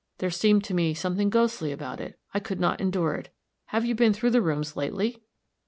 There 0.17 0.31
seemed 0.31 0.63
to 0.63 0.73
me 0.73 0.95
something 0.95 1.29
ghostly 1.29 1.71
about 1.71 2.01
it 2.01 2.17
I 2.33 2.39
could 2.39 2.59
not 2.59 2.81
endure 2.81 3.13
it. 3.13 3.29
Have 3.65 3.85
you 3.85 3.93
been 3.93 4.13
through 4.13 4.31
the 4.31 4.41
rooms 4.41 4.75
lately?" 4.75 5.21